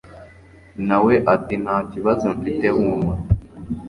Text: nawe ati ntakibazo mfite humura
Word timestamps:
nawe 0.87 1.13
ati 1.33 1.55
ntakibazo 1.63 2.23
mfite 2.37 2.67
humura 2.75 3.21